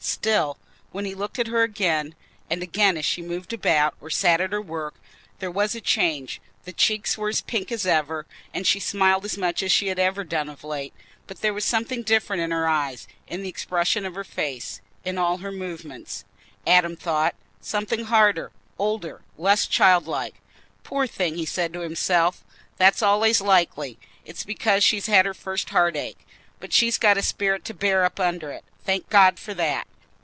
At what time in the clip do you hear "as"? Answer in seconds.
2.97-3.05, 7.29-7.41, 7.71-7.85, 9.25-9.37, 9.63-9.71